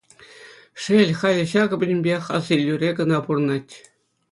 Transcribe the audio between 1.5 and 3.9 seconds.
ҫакӑ пӗтӗмпех асаилӳре кӑна пурӑнать.